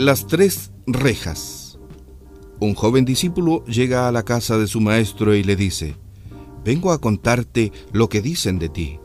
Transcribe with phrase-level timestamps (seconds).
[0.00, 1.78] Las tres rejas.
[2.58, 5.94] Un joven discípulo llega a la casa de su maestro y le dice,
[6.64, 8.98] Vengo a contarte lo que dicen de ti.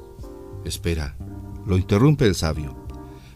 [0.63, 1.17] Espera,
[1.65, 2.77] lo interrumpe el sabio.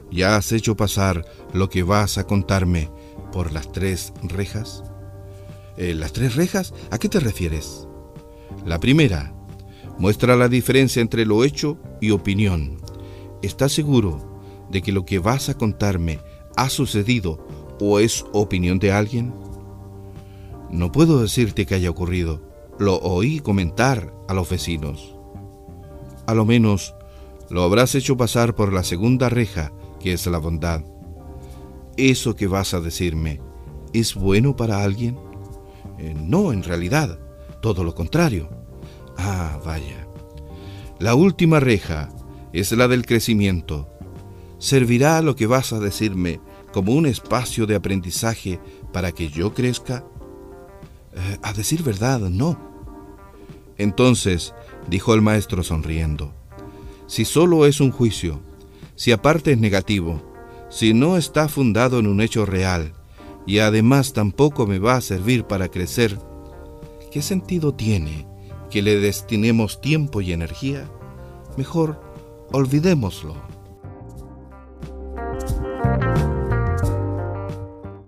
[0.09, 2.89] ¿Ya has hecho pasar lo que vas a contarme
[3.33, 4.85] por las tres rejas?
[5.75, 6.73] Eh, ¿Las tres rejas?
[6.91, 7.89] ¿A qué te refieres?
[8.65, 9.35] La primera
[9.97, 12.77] muestra la diferencia entre lo hecho y opinión.
[13.41, 14.39] ¿Estás seguro
[14.71, 16.21] de que lo que vas a contarme
[16.59, 17.39] ha sucedido
[17.79, 19.33] o es opinión de alguien?
[20.71, 22.41] No puedo decirte que haya ocurrido.
[22.77, 25.15] Lo oí comentar a los vecinos.
[26.27, 26.95] A lo menos
[27.49, 30.83] lo habrás hecho pasar por la segunda reja, que es la bondad.
[31.97, 33.41] ¿Eso que vas a decirme
[33.91, 35.17] es bueno para alguien?
[35.97, 37.19] Eh, no, en realidad,
[37.61, 38.49] todo lo contrario.
[39.17, 40.07] Ah, vaya.
[40.99, 42.09] La última reja
[42.53, 43.89] es la del crecimiento.
[44.59, 46.39] ¿Servirá lo que vas a decirme
[46.71, 48.59] como un espacio de aprendizaje
[48.91, 50.05] para que yo crezca?
[51.13, 52.57] Eh, a decir verdad, no.
[53.77, 54.53] Entonces,
[54.89, 56.33] dijo el maestro sonriendo,
[57.07, 58.39] si solo es un juicio,
[58.95, 60.21] si aparte es negativo,
[60.69, 62.93] si no está fundado en un hecho real,
[63.47, 66.19] y además tampoco me va a servir para crecer,
[67.11, 68.27] ¿qué sentido tiene
[68.69, 70.87] que le destinemos tiempo y energía?
[71.57, 71.99] Mejor
[72.51, 73.35] olvidémoslo.